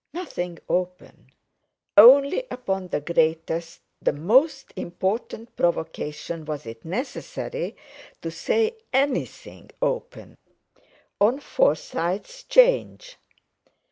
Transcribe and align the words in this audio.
Nothing 0.13 0.57
open. 0.67 1.27
Only 1.95 2.47
upon 2.49 2.87
the 2.87 3.01
greatest, 3.01 3.81
the 4.01 4.11
most 4.11 4.73
important 4.75 5.55
provocation 5.55 6.43
was 6.43 6.65
it 6.65 6.83
necessary 6.83 7.75
to 8.23 8.31
say 8.31 8.77
anything 8.91 9.69
open 9.79 10.39
on 11.19 11.39
Forsyte 11.39 12.45
'Change. 12.49 13.17